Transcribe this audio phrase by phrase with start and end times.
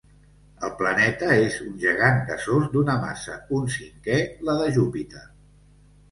[0.67, 4.17] El planeta és un gegant gasós d'una massa un cinquè
[4.49, 5.23] la de Júpiter.